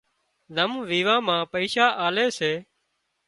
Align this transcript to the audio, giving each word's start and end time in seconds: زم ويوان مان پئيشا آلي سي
زم 0.55 0.71
ويوان 0.89 1.19
مان 1.27 1.41
پئيشا 1.51 1.87
آلي 2.05 2.27
سي 2.37 2.51